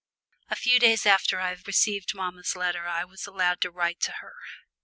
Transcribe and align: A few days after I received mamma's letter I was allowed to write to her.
A 0.49 0.55
few 0.55 0.79
days 0.79 1.05
after 1.05 1.39
I 1.39 1.55
received 1.67 2.15
mamma's 2.15 2.55
letter 2.55 2.87
I 2.87 3.05
was 3.05 3.27
allowed 3.27 3.61
to 3.61 3.69
write 3.69 3.99
to 3.99 4.13
her. 4.13 4.33